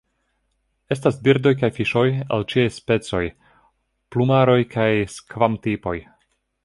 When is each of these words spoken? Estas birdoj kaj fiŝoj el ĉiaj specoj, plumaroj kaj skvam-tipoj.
Estas 0.93 1.17
birdoj 1.27 1.51
kaj 1.59 1.69
fiŝoj 1.75 2.03
el 2.37 2.45
ĉiaj 2.53 2.65
specoj, 2.77 3.21
plumaroj 4.17 4.59
kaj 4.73 4.89
skvam-tipoj. 5.19 5.97